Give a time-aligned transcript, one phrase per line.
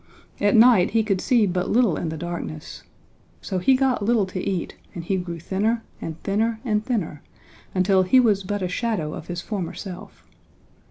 [0.39, 2.81] At night he could see but little in the darkness.
[3.39, 7.21] So he got little to eat and he grew thinner and thinner and thinner
[7.75, 10.23] until he was but a shadow of his former self.